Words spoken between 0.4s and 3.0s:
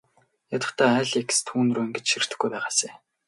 Ядахдаа Алекс түүнрүү ингэж ширтэхгүй байгаасай.